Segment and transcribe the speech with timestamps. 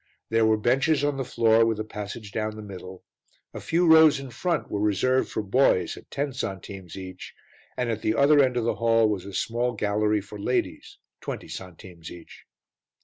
[0.29, 3.03] There were benches on the floor with a passage down the middle,
[3.53, 7.35] a few rows in front were reserved for boys at ten centimes each
[7.77, 11.47] and at the other end of the hall was a small gallery for ladies, twenty
[11.49, 12.45] centimes each.